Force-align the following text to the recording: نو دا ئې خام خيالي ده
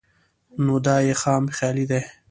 نو 0.65 0.73
دا 0.85 0.95
ئې 1.07 1.13
خام 1.21 1.43
خيالي 1.57 1.85
ده 1.91 1.99